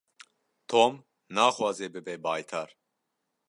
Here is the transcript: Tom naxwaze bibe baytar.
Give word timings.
Tom 0.69 0.93
naxwaze 1.35 1.85
bibe 1.93 2.15
baytar. 2.25 2.69